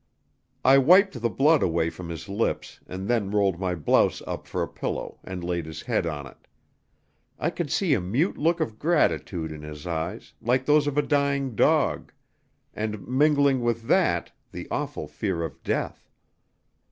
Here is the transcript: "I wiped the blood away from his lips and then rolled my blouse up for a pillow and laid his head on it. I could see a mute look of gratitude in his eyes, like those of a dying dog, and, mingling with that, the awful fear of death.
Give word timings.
"I 0.65 0.79
wiped 0.79 1.21
the 1.21 1.29
blood 1.29 1.61
away 1.61 1.91
from 1.91 2.09
his 2.09 2.27
lips 2.27 2.79
and 2.87 3.07
then 3.07 3.29
rolled 3.29 3.59
my 3.59 3.75
blouse 3.75 4.23
up 4.25 4.47
for 4.47 4.63
a 4.63 4.67
pillow 4.67 5.19
and 5.23 5.43
laid 5.43 5.67
his 5.67 5.83
head 5.83 6.07
on 6.07 6.25
it. 6.25 6.47
I 7.37 7.51
could 7.51 7.69
see 7.71 7.93
a 7.93 8.01
mute 8.01 8.35
look 8.35 8.59
of 8.59 8.79
gratitude 8.79 9.51
in 9.51 9.61
his 9.61 9.85
eyes, 9.85 10.33
like 10.41 10.65
those 10.65 10.87
of 10.87 10.97
a 10.97 11.03
dying 11.03 11.53
dog, 11.55 12.11
and, 12.73 13.07
mingling 13.07 13.61
with 13.61 13.83
that, 13.89 14.31
the 14.51 14.67
awful 14.71 15.07
fear 15.07 15.43
of 15.43 15.61
death. 15.61 16.09